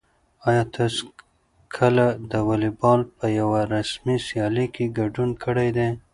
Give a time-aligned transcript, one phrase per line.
[0.49, 1.03] آیا تاسو
[1.75, 5.89] کله د واليبال په یوه رسمي سیالۍ کې ګډون کړی دی؟